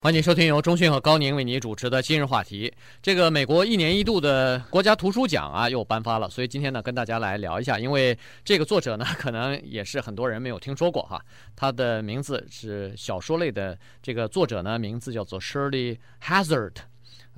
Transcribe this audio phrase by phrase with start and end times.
[0.00, 2.72] 欢迎收听由中讯和高宁为你主持的今日话题。
[3.02, 7.80] 这个美国一年一度的国家图书奖啊，又颁发了，所以今天呢，跟大家来聊一下。
[7.80, 11.20] 因为这个作者呢，可能也是很多人没有听说过哈。
[11.56, 16.74] 他的名字是小说类的，这个作者呢，名字叫做 Shirley Hazard，。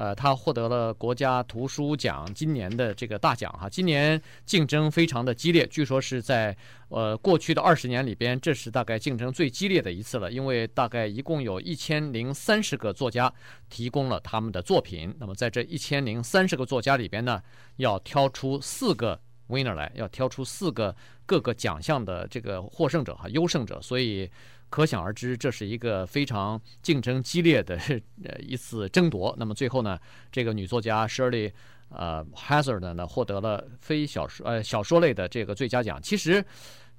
[0.00, 3.68] 呃，他获得了国家图书奖今年的这个大奖哈。
[3.68, 6.56] 今年竞争非常的激烈，据说是在
[6.88, 10.32] 呃过去的二十年里边，这是大概竞争最激烈的一次了。
[10.32, 13.30] 因为大概一共有一千零三十个作家
[13.68, 17.38] 提供了他们的作品，那么在这一千零三十个作家里边呢，
[17.77, 20.96] 要挑出四个 winner 来，要挑出四个
[21.27, 24.30] 各个奖项的这个获胜者哈，优胜者，所以。
[24.70, 27.77] 可想而知，这是一个非常竞争激烈的
[28.24, 29.34] 呃一次争夺。
[29.37, 29.98] 那么最后呢，
[30.33, 31.52] 这个女作家 Shirley
[31.91, 36.01] 呃 Hazard 呢获得了非小说呃小说类的这个最佳奖。
[36.01, 36.42] 其实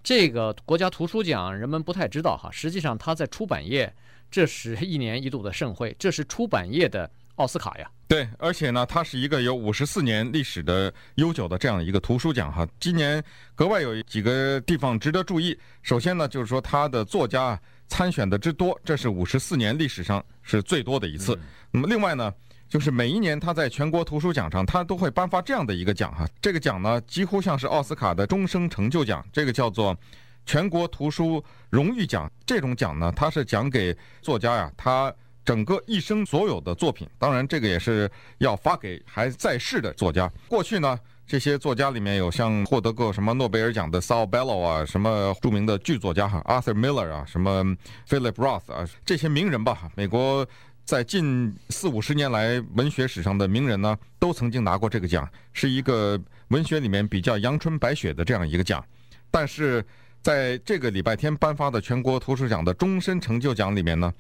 [0.04, 3.92] 这个国家图书奖人们不太知道哈，实际上它在出版业
[4.30, 7.10] 这是一年一度的盛会，这是出版业的
[7.42, 7.90] 奥斯卡呀。
[8.08, 12.68] 对，而且呢，它是一个有五十四年历史的悠久的这样一个图书奖哈。
[12.80, 13.24] 今年
[13.56, 15.58] 格外有几个地方值得注意。
[15.82, 21.40] 首先呢，就是说它的作家参选的之多，这是五十四年历史上是最多的一次。
[21.72, 22.32] 那么另外呢，
[22.68, 26.28] 就是每一年它在全国图书奖上，它都会颁发这样的一个奖哈。
[26.42, 29.98] 这个奖呢，几乎像是奥斯卡的终生成就奖，这个叫做
[30.46, 32.30] 全国图书荣誉奖。
[32.46, 35.14] 这种奖呢，它是奖给作家呀，他。
[35.52, 40.32] 整个一生所有的作品，当然这个也是要发给还在世的作家。
[40.48, 47.66] 过去呢，这些作家里面有像获得过什么诺贝尔奖的 Saul Bellow 啊，什么著名的剧作家哈 Arthur Miller 啊，什么
[48.08, 49.92] Philip Roth 啊，这些名人吧。
[49.94, 50.48] 美国
[50.86, 58.82] 在近四五十年来文学史上的名人呢，都曾经拿过这个奖，是一个文学里面比较阳春白雪的这样一个奖。
[59.30, 59.86] 但是
[60.22, 64.14] 在这个礼拜天颁发的全国图书奖的终身成就奖里面呢，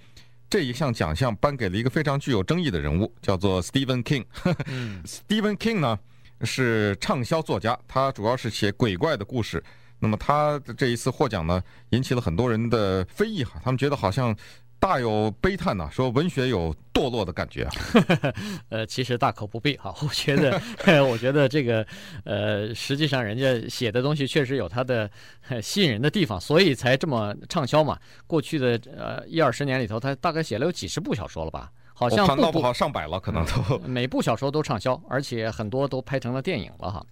[0.51, 4.25] 这一项奖项颁给了一个非常具有争议的人物，叫做 Stephen King。
[4.65, 5.97] 嗯、 Stephen King 呢
[6.41, 9.63] 是畅销作家，他主要是写鬼怪的故事。
[9.99, 14.35] 那么他这一次获奖呢，引起了很多人的非议哈，他们觉得好像。
[14.81, 17.71] 大有悲叹呐、啊，说文学有堕落的感觉啊。
[18.69, 20.59] 呃，其实大可不必哈，我觉得，
[21.05, 21.85] 我觉得这个，
[22.25, 25.09] 呃，实际上人家写的东西确实有他的
[25.61, 27.95] 吸引人的地方，所以才这么畅销嘛。
[28.25, 31.71] 过去的呃一二十年里头，他大概写了有几十部小说了吧？
[31.93, 37.05] 好像不不好上百了，可能都 每部小说都畅销，而且很多都拍成了电影了哈。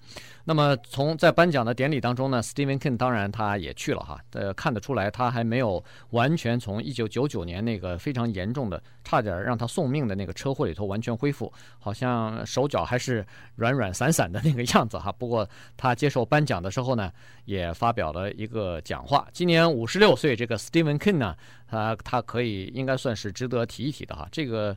[0.50, 4.20] 那么从在颁奖的典礼当中呢，Stephen King 当然他也去了哈。
[4.32, 13.24] 呃，看得出来他还没有完全从一九九九年那个非常严重的、差点让他送命的那个车祸里头完全恢复，好像手脚还是
[13.58, 15.12] 软软散散的那个样子哈。
[15.12, 17.12] 不过他接受颁奖的时候呢，
[17.46, 19.28] 也发表了一个讲话。
[19.32, 21.36] 今年五十六岁，这个 Stephen King 呢，
[21.68, 24.28] 他他可以应该算是值得提一提的哈。
[24.32, 24.76] 这个。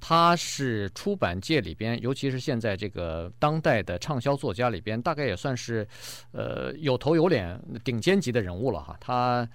[0.00, 5.86] 他是出版界里边，尤其是现在这个当代的畅销作家里边，大概也算是，
[6.32, 8.96] 呃，有头有脸、顶尖级的人物了哈。
[8.98, 9.48] 他，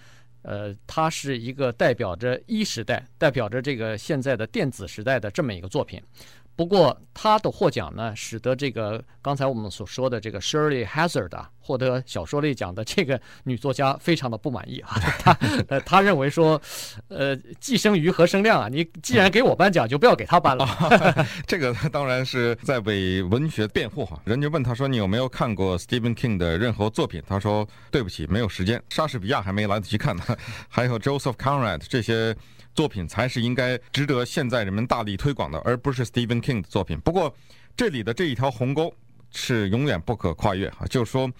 [0.43, 6.01] 呃，他是一个代表着一时代，代表着这个现在的电子时代的这么一个作品。
[6.55, 14.91] 不过他的获奖呢，使得这个刚才我们所说的这个 Shirley Hazard 啊，获得小说类奖的这个女作家非常的不满意啊。
[15.19, 16.61] 她呃，她认为说，
[17.09, 18.69] 呃，既生瑜何生亮啊？
[18.69, 20.65] 你既然给我颁奖，就不要给他颁了。
[21.45, 24.17] 这个当然是在为文学辩护哈。
[24.23, 27.21] 人家问他说，你有没有看过 Stephen King 的任何作品？
[27.27, 28.81] 他说对不起，没有时间。
[28.89, 30.23] 莎士比亚还没来得及看呢，
[30.69, 32.35] 还有 Joseph Conrad 这些。
[32.75, 36.99] 作品才是应该值得现在人们大力推广的，而不是 Stephen King 的作品。
[36.99, 37.33] 不过，
[37.77, 38.93] 这里的这一条鸿沟
[39.31, 40.85] 是永远不可跨越啊！
[40.89, 41.31] 就是说，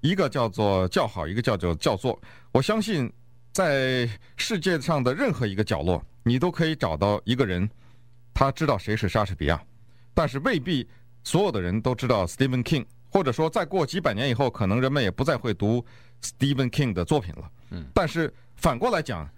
[0.00, 2.20] 一个叫做叫好，一个叫做叫做。
[2.50, 3.10] 我相信，
[3.52, 7.70] 在世界上的任何一个角落，你都可以找到一个人，
[8.34, 9.62] 他知道谁是莎士比亚，
[10.12, 10.84] 但是未必
[11.22, 15.84] 所有的人都知道 Stephen King，或者说，再过几百年以后，可能人们也不再会读
[16.20, 17.48] Stephen King 的作品了。
[17.70, 19.30] 嗯，但是反过来讲。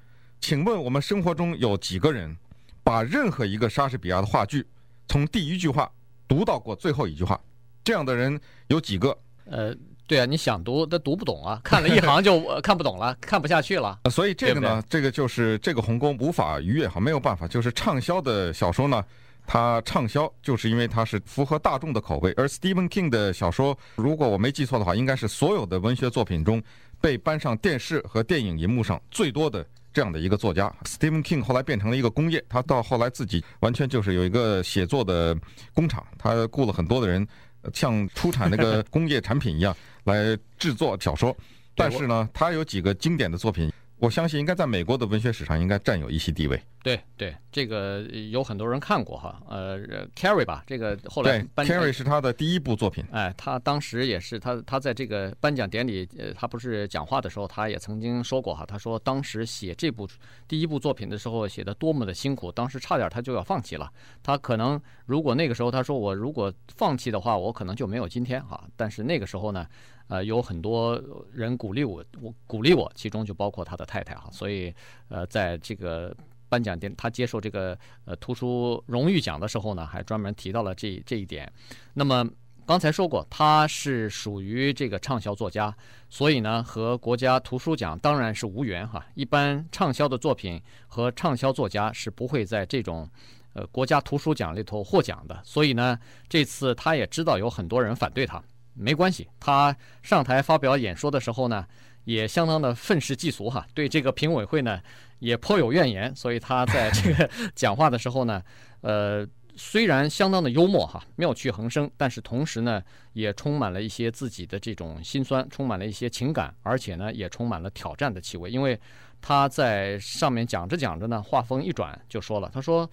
[0.43, 2.37] 请问我们生活中有几个人，
[2.83, 4.67] 把任何一个莎士比亚的话剧，
[5.07, 5.89] 从第一句话
[6.27, 7.41] 读到过最后一句话？
[7.85, 9.17] 这样的人有几个？
[9.45, 9.73] 呃，
[10.05, 14.01] 对啊，你想读都读不懂啊，看了一行就看不懂了，看不下去了。
[14.11, 17.47] 所以这个呢，对对这个就是这个鸿沟无法逾越哈，没有办法。
[17.47, 19.01] 就是畅销的小说呢，
[19.47, 22.33] 它畅销就是因为它是符合大众的口味。
[22.37, 26.61] 而 Stephen King 的小说，如果我没记错的话，应该是所有的文学作品中
[27.01, 29.65] 被搬上电视和电影银幕上最多的。
[29.93, 35.37] 这样的一个作家，Stephen King 后来变成了一个工业，他到后来自己完全就是有一个写作的
[35.75, 37.27] 工厂，他雇了很多的人，
[37.75, 41.37] 像出产那个工业产品一样来制作小说。
[41.75, 46.61] 但是呢，他有几个经典的作品，我相信应该在美国的文学史上应该占有一席地位。
[46.83, 48.01] 对对，这个
[48.33, 49.79] 有很多人看过哈，呃
[50.17, 53.05] ，Carrie 吧，这个后来对 Carrie 是他的第一部作品。
[53.13, 60.09] 哎，他当时也是他他在这个颁奖典礼，呃，他不是讲话的时候，他也曾经说过哈，他说当时写这部
[60.49, 63.89] 第一部作品的时候写的多么的辛苦，当时差点他就要放弃了。
[64.21, 68.65] 他可能如果那个时候他说我如果放弃的话，我可能就没有今天哈。
[68.75, 69.65] 但是那个时候呢，
[70.13, 71.01] 呃，有很多
[71.33, 74.29] 人鼓励我，我鼓励我，其中就包括他的太太哈。
[74.31, 74.75] 所以，
[75.09, 76.15] 呃，在这个。
[76.53, 81.51] 颁奖典，他接受这个呃图书荣誉奖的时候呢，还专门提到了这这一点。
[81.95, 82.29] 那么
[82.67, 85.75] 刚才说过，他是属于这个畅销作家，
[86.11, 89.03] 所以呢和国家图书奖当然是无缘哈。
[89.15, 93.09] 一般畅销的作品和畅销作家是不会在这种
[93.55, 95.41] 呃国家图书奖里头获奖的。
[95.43, 95.99] 所以呢，
[96.29, 98.45] 这次他也知道有很多人反对他，
[98.75, 101.67] 没关系，他上台发表演说的时候呢，
[102.05, 104.81] 也相当的愤世嫉俗哈，对这个评委会呢
[105.19, 108.43] 也颇有怨言，所以他在这个讲话的时候呢，
[108.81, 112.83] 呃，虽然相当的幽默哈，妙趣横生，但是同时呢，
[113.13, 118.51] 也充满了一些自己的这种心酸，充满了一些情感，而且呢，也充满了挑战的气味。
[118.51, 118.79] 因为
[119.21, 122.91] 他在上面讲着讲着呢，话锋一转就说了，他说，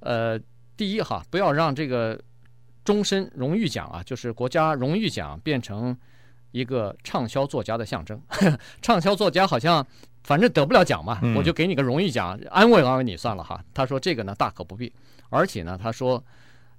[0.00, 0.38] 呃，
[0.76, 2.20] 第一哈，不要让这个
[2.86, 5.94] 终身荣誉奖啊，就是国家荣誉奖变成。
[6.52, 8.18] 一个畅销作家的象征，
[8.80, 9.86] 畅销作家好像
[10.22, 13.62] 反正得不了奖嘛，我就给你个荣誉奖，安慰安慰你算了哈。
[13.74, 14.90] 他说这个呢大可不必，
[15.28, 16.24] 而且呢他说，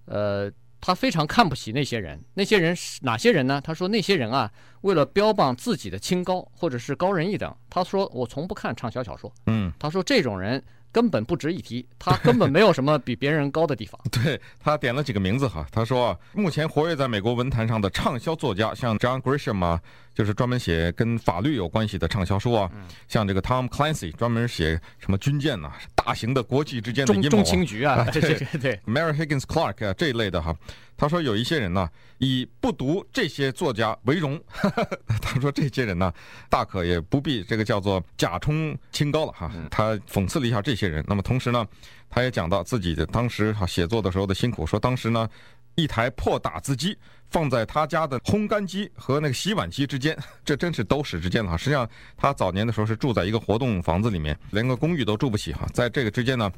[0.06, 0.52] 呃，
[0.82, 3.62] 他非常看不起那些人，那些人是哪些人呢？
[3.64, 4.52] 他说那些人啊，
[4.82, 10.64] 为了标榜自己的清高或者是高人一等，他说我从不看畅销小说，嗯，他说这种人。
[10.98, 14.02] 根本不值一提，他根本没有什么比别人高的地方。
[14.12, 19.80] 对，他点了几个名字哈，他说目前活跃在美国文坛上的畅销作家，像 John Grisham 啊，
[20.18, 22.68] 就是专门写跟法律有关系的畅销书啊，
[23.08, 30.58] 像这个 Tom Clancy 专门写什么军舰呐、大型的国际之间的阴谋、中情局啊， 对对对，Mary Higgins Clark 啊这一类的哈。
[30.98, 31.88] 他说有一些人呢，
[32.18, 34.42] 以不读这些作家为荣。
[35.22, 36.12] 他说这些人呢，
[36.50, 39.52] 大可也不必这个叫做假充清高了哈。
[39.70, 41.06] 他讽刺了一下这些人。
[41.08, 41.64] 那么同时呢，
[42.10, 45.30] 他也讲到自己的当时哈写作的时候的辛苦，说当时呢，
[45.76, 46.98] 一台破打字机
[47.30, 51.58] 放在他家的烘干机和那个洗碗机之间， 这真是都市之间了哈。
[51.58, 55.68] 实际上他早年的时候是住在一个活动房子里面，连个公寓都住不起哈。
[55.74, 56.52] 在这个之间呢，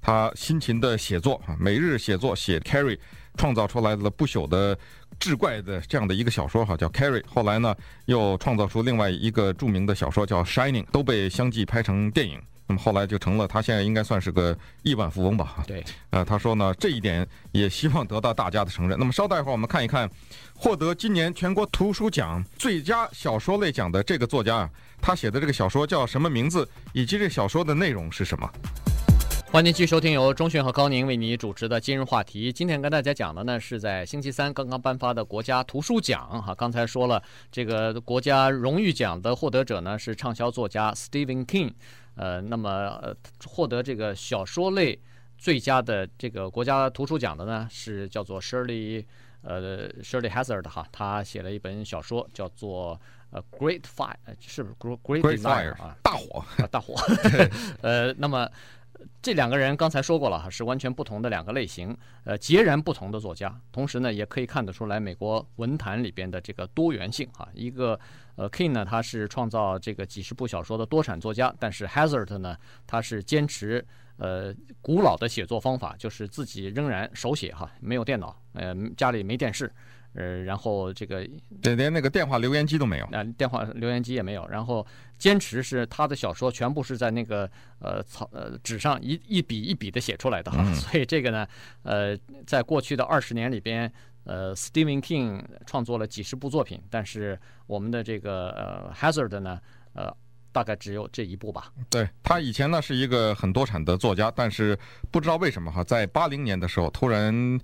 [0.00, 2.98] 他辛勤的写作啊，每日写作写 Carrie。
[3.38, 4.74] 创造出来了不朽的
[5.20, 7.20] 志怪的这样的一个小说哈，叫《Carrie》。
[7.28, 7.76] 后来呢，
[8.06, 12.40] 又创造出另外一个著名的小说叫《Shining》，都被相继拍成电影。
[12.68, 15.62] 那么后来就成了他现在应该算是个亿万富翁吧？
[15.66, 15.84] 对。
[16.10, 18.98] 呃，他说呢，这一点也希望得到大家的承认。
[18.98, 20.10] 那么稍待一会儿，我们看一看
[20.56, 24.70] 获得今年全国图书奖最佳小说类奖的这个作家啊，
[25.00, 28.50] 他写的这个小说叫什么名字，以及这小说的内容是什么？
[29.52, 32.52] 欢迎继续收听由钟迅和高宁为你主持的今日话题。
[32.52, 36.42] 今天跟大家讲的呢，是在星期三刚刚颁发的国家图书奖。
[36.42, 41.72] 哈，刚才说了，这个国家荣誉奖的获得者呢是畅销作家 Stephen King。
[42.16, 42.70] 呃，那么
[43.00, 43.16] 呃，
[43.46, 44.98] 获得这个小说类
[45.38, 49.04] 最佳的这个国家图书奖的呢是叫做 Shirley
[49.42, 55.96] 呃 Shirley Hazzard 哈，他写了一本小说叫做呃 Great Fire，是不是 Great Great Fire 啊？
[56.02, 56.94] 大火啊，大火。
[57.82, 58.50] 呃，那么。
[59.22, 63.60] 这两个人刚才说过了哈，是完全不同的两个类型，呃，截然不同的作家。
[63.72, 67.48] 同时呢，也可以看得出来美国文坛里边的这个多元性哈。
[67.52, 67.98] 一个
[68.36, 73.84] 呃，King 呢，他是创造这个几十部小说的多产作家，但是 Hazard 呢，他是坚持
[74.16, 79.72] 呃古老的写作方法，就是自己仍然手写哈，没有电脑，呃，家里没电视。
[80.16, 81.28] 呃，然后这个
[81.62, 84.48] 连连那个电话留言机都没有，那电话留言机也没有。
[84.48, 84.84] 然后
[85.18, 87.48] 坚持是他的小说全部是在那个
[87.80, 90.64] 呃草呃纸上一一笔一笔的写出来的哈。
[90.66, 91.46] 嗯、 所以这个呢，
[91.82, 93.92] 呃，在过去的二十年里边，
[94.24, 99.60] 呃，Stephen King 创作了几十部作品，但是我们的这个呃 Hazzard 呢，
[99.92, 100.10] 呃，
[100.50, 101.70] 大概只有这一部吧。
[101.90, 104.78] 对，他以前呢是一个很多产的作家，但是
[105.10, 107.60] 不知道为什么哈，在八零年的时候突然。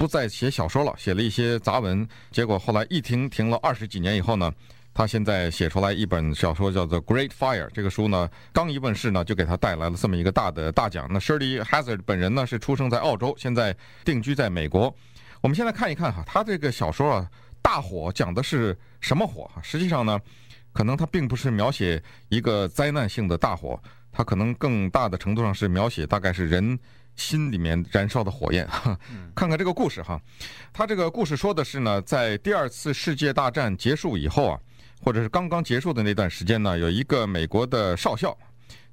[0.00, 4.50] 不再写小说了，写了一些杂文，结果后来一停停了二十几年以后呢，
[4.94, 7.66] 他现在写出来一本小说叫做《Great Fire》。
[7.74, 11.06] 这个书呢，刚一问世呢，就给他带来了这么一个大的大奖。
[11.10, 14.84] 那 Shirley Hazard 本人呢是出生在澳洲，现在定居在美国。
[15.42, 17.30] 我们现在看一看哈，他这个小说啊，
[17.60, 19.50] 大火讲的是什么火？
[19.62, 20.18] 实际上呢，
[20.72, 23.78] 可能他并不是描写一个灾难性的大火，
[24.10, 26.78] 他可能更大的程度上是描写大概是人。
[27.16, 28.66] 心里面燃烧的火焰，
[29.34, 30.20] 看看这个故事哈。
[30.72, 34.60] 他这个故事说的是呢，在第二次世界大战结束以后啊，
[35.02, 38.36] 或者是刚刚结束的那段时间呢，有一个美国的少校，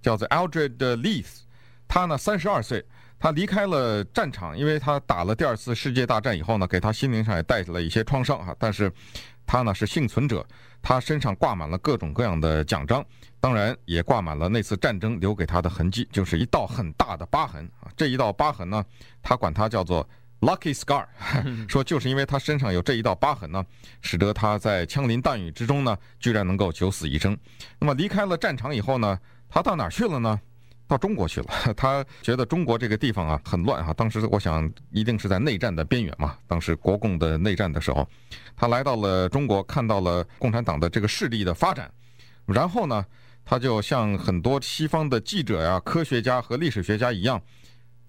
[0.02, 1.42] 叫做 Aldred Leith，
[1.88, 2.86] 他呢三十二岁，
[3.20, 8.56] 他离开了战场，因为他打了第二次世界大战以后呢，给他心灵上也带来了一些创伤哈。
[8.60, 8.92] 但是，
[9.48, 10.46] 他呢是幸存者，
[10.82, 13.04] 他身上挂满了各种各样的奖章，
[13.40, 17.90] 当然也挂满了那次战争留给他的痕迹，就是一道很大的疤痕啊。
[17.98, 18.86] 这一道疤痕呢，
[19.24, 20.08] 他管它叫做。
[20.40, 21.04] Lucky scar，
[21.68, 23.66] 说就是因为他身上有这一道疤痕呢，
[24.04, 27.36] 使得他在枪林弹雨之中呢，居然能够九死一生。
[27.80, 30.40] 那么离开了战场以后呢，他到哪去了呢？
[30.88, 31.48] 到中国去了。
[31.76, 36.38] 他觉得中国这个地方啊很乱哈，当时我想一定是在内战的边缘嘛。
[36.48, 38.08] 当时国共的内战的时候，
[38.56, 41.92] 他来到了中国，看到了共产党的这个势力的发展，
[42.46, 43.06] 然后呢，
[43.44, 47.42] 他就像很多西方的记者呀、科学家和历史学家一样。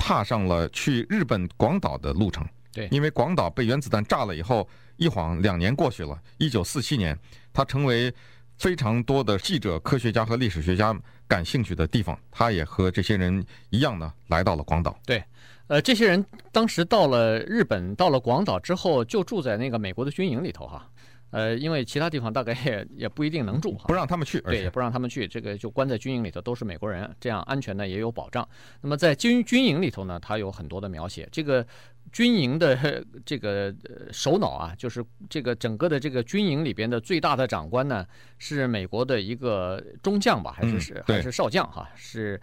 [0.01, 2.47] 踏上了去日本广岛的路程。
[2.73, 4.67] 对，因为广岛被原子弹炸了以后，
[4.97, 6.17] 一晃两年过去了。
[6.39, 7.19] 一九四七年，
[7.53, 8.15] 他成为
[8.59, 10.95] 非常多的记者、科学家和历史学家
[11.27, 12.19] 感兴趣的地方。
[12.31, 14.99] 他也和这些人一样呢，来到了广岛。
[15.07, 15.23] 对，
[15.69, 20.89] 呃，这些人当时到了日本，到了广岛之后，就住在那个美国的军营里头，哈。
[21.31, 28.49] 呃，因为其他地方大概也也不一定能住，不让他们去，对，也不让他们去，这个就关在军营里头，都是美国人，这样安全呢也有保障。
[28.81, 31.67] 那么在军军营里头呢，他有很多的描写，这个
[32.11, 33.75] 军营的这个
[34.11, 38.07] 首脑啊，就是这个整个的这个军营里边的最大的长官呢，
[38.39, 42.41] 是美国的一个中将吧，还是是、嗯、还是少将哈，是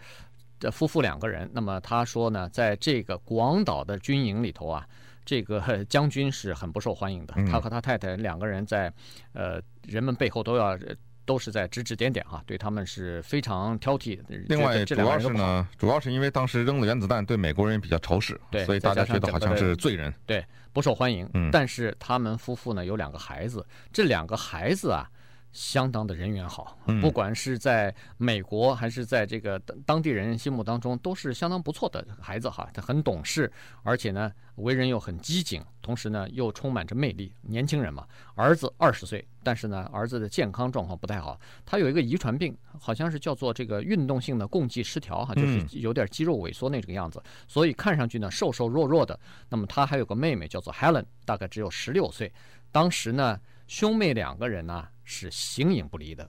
[0.60, 1.50] 的夫妇两个人。
[1.52, 4.86] 那么他说呢，在这个广岛的军营里头啊。
[5.26, 8.90] 这个 将军是很不受欢迎的，他和他太太两个人在，
[9.34, 10.78] 呃，人们背后都要
[11.26, 14.18] 都是在指指点点哈，对他们是非常挑剔。
[14.48, 20.42] 另外，主要是呢，主要是因为当时扔了原子弹，对美国人比较仇视，对，所以大家觉得好像是罪人，对，
[20.72, 21.28] 不受欢迎。
[21.50, 25.10] 但是他们夫妇呢有两个孩子，这两个孩子啊。
[25.56, 32.68] 相当的人缘好，不管是在美国还是在这个当地人心目当中，都是相当不错的孩子哈。
[32.74, 33.50] 他很懂事，
[33.82, 37.32] 而且呢，为人又很机警，同时呢，又充满着魅力。
[37.40, 49.18] 年轻人嘛，儿子二十岁，但是呢，儿子的健康状况不太好，他有一个遗传病，好像是叫做这个运动性的共济失调哈，就是有点肌肉萎缩那种样子，所以看上去呢，瘦瘦弱弱的。
[49.48, 52.30] 那么他还有个妹妹叫做 Helen，大概只有十六岁。
[52.70, 54.86] 当时呢，兄妹两个人呢。
[55.06, 56.28] 是形影不离的，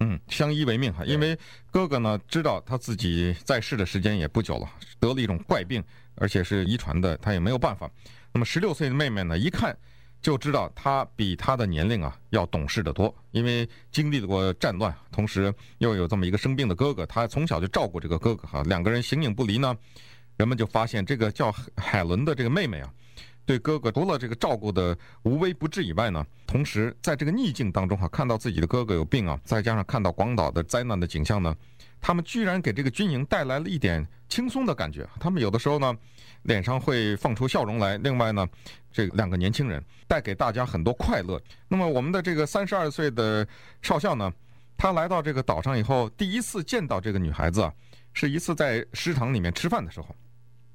[0.00, 1.04] 嗯，相依为命哈。
[1.04, 1.38] 因为
[1.70, 5.84] 哥哥呢，知道他自己在世的时间也不久了，得了一种怪病，
[6.16, 7.88] 而且是遗传的，他也没有办法。
[8.32, 9.76] 那么十六岁的妹妹呢，一看
[10.20, 18.62] 就知道他比他的年龄啊要懂事得多，因为经历过战乱，同时又有这么一个生病的哥哥，他从小就照顾这个哥哥哈。
[18.64, 19.76] 两个人形影不离呢，
[20.38, 22.90] 人们就发现这个叫海伦的这个妹妹啊。
[23.46, 31.54] 对哥哥除了这个照顾的无微不至以外呢，同时在这个逆境当中哈，看到自己的哥哥有病啊，再加上看到广岛的灾难的景象呢，
[32.00, 35.06] 他们居然给这个军营带来了一点轻松的感觉。
[35.20, 35.94] 他们有的时候呢，
[36.42, 37.98] 脸上会放出笑容来。
[37.98, 38.46] 另外呢，
[38.90, 41.40] 这两个年轻人带给大家很多快乐。
[41.68, 43.46] 那么我们的这个三十二岁的
[43.82, 44.32] 少校呢，
[44.76, 47.72] 他来到这个岛上以后，第一次见到这个女孩子啊，
[48.14, 50.16] 是一次在食堂里面吃饭的时候。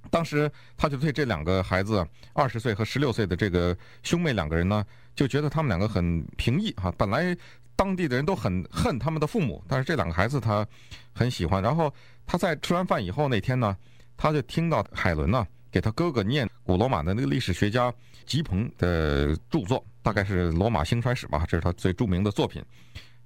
[0.09, 4.83] 当时他就对这两个孩子，二十岁和十六岁的这个兄妹两个人呢，
[5.15, 6.91] 就觉得他们两个很平易哈。
[6.97, 7.35] 本来
[7.75, 10.65] 当地的人都很恨他们的父母，但是这两个孩子他
[11.13, 11.61] 很喜欢。
[11.61, 11.93] 然后
[12.25, 13.77] 他在吃完饭以后那天呢，
[14.17, 17.93] 他就听到海伦呢给他哥哥念古罗马的那个历史学家
[18.25, 22.63] 吉彭的著作，大概是《罗马兴衰史》吧，这是他最著名的作品。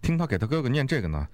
[0.01, 1.27] 听他给他哥哥念这个呢，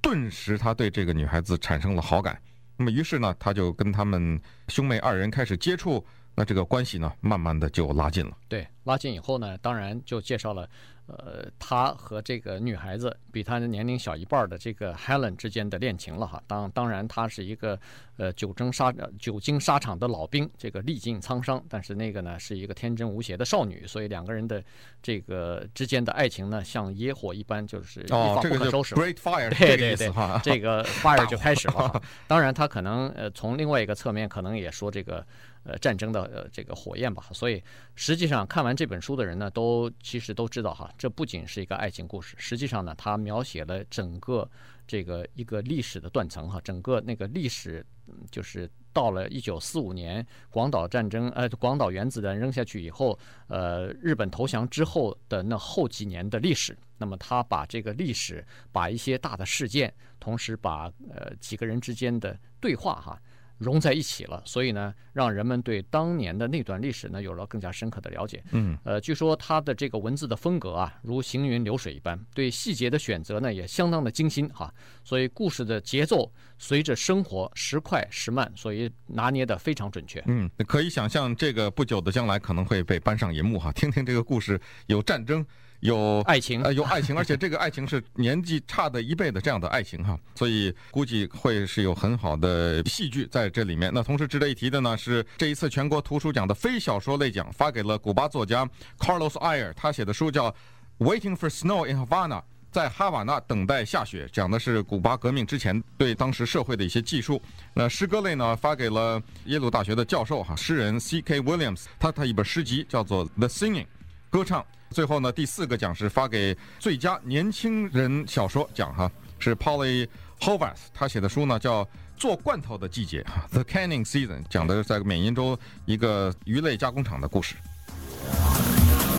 [0.00, 2.40] 顿时他对这个女孩子产生了好感。
[2.76, 6.04] 那么，于是呢，他就跟他们兄妹二人开始接触，
[6.34, 8.36] 那这个关系呢，慢慢的就拉近了。
[8.48, 10.68] 对，拉近以后呢，当然就介绍了。
[11.06, 16.42] 呃，他和这个女孩子比他的年龄小一半的这个 Helen 之间的恋情了哈。
[16.46, 17.78] 当当然，他是一个
[18.16, 21.62] 呃久征沙久经沙场的老兵，这个历尽沧桑。
[21.68, 24.64] 但是那个呢，是一个天真无邪的少女，所以两个人的
[25.02, 28.94] 这个之间的爱情呢，像野火一般，就是一发不可收拾。
[28.94, 30.10] 哦，这个 Great Fire，对对对，
[30.42, 32.00] 这个 Fire 就开始了。
[32.26, 35.26] 当然，他可能呃从另外一个侧面，可能也说这个。
[35.64, 37.62] 呃，战争的呃这个火焰吧，所以
[37.94, 44.48] 实际上看完这本书的人呢，都其实都知道哈，这不仅是一个爱情故事，实际上呢，它描写了整个
[44.86, 47.84] 这个一个历史的断层哈，整个那个历史
[48.30, 53.18] 就是到了一九四五年广岛战争，呃，广岛原子弹扔下去以后，
[53.48, 63.18] 呃，日本投降之后的那后几年的历史，那么他把这个历史，把一些大的事件，同时把呃几个人之间的对话哈。
[63.58, 68.42] 融在一起了，所以呢，让人们对当年的那段历史呢有了更加深刻的了解。
[68.52, 74.72] 嗯，呃，据说他的这个文字的风格啊，如行云流水一般，对细节的选择呢也相当的精心哈。
[75.04, 80.22] 所以故事的节奏随着生活时快时慢，所以拿捏的非常准确。
[80.26, 85.46] 嗯，可以想象这个不久的将来可能会被搬上银幕哈，听听这个故事，有战争。
[85.84, 93.90] 有爱情，呃，有爱情，而且这个爱情是年纪差的一倍的这样的爱情哈，所以估计会是有很好的戏剧在这里面。
[93.92, 98.66] 那同时值得一提的呢，是这一次全国图书奖的非小说类奖发给了古巴作家
[98.98, 100.50] Carlos Ayer，他写的书叫
[101.00, 102.40] 《Waiting for Snow in Havana》，
[102.72, 107.38] 在哈瓦那等待下雪，讲的是古巴革命之前对当时社会的一些技术。
[107.74, 111.42] 那诗歌类呢，发给了耶鲁大学的教授哈，诗人 C.K.
[111.42, 113.82] Williams，他他一本诗集叫做《The Singing》，
[114.30, 114.64] 歌唱。
[114.94, 119.10] 最后呢，第四个奖是发给最佳年轻人小说奖哈，
[119.40, 120.06] 是 Polly
[120.40, 121.84] Hovath，他写的书呢叫
[122.16, 127.56] 《做罐头的季节》哈，《The Canning Season》，讲的是在缅因州一个鱼类加工厂的故事。